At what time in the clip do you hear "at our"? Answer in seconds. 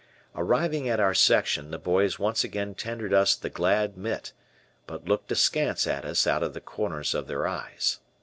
0.89-1.13